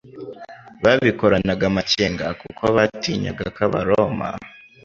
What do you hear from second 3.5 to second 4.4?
ko Abaroma